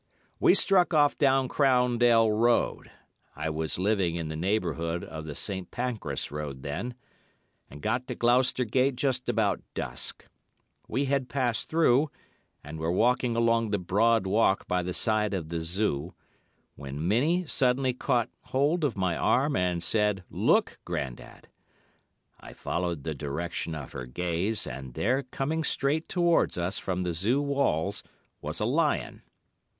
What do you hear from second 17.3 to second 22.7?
suddenly caught hold of my arm, and said, 'Look, Grandad!' I